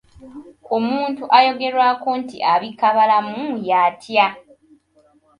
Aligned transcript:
Omuntu 0.75 1.23
ayogerwako 1.37 2.09
nti 2.21 2.37
abika 2.53 2.87
balamu 2.97 3.41
y'atya? 3.67 4.27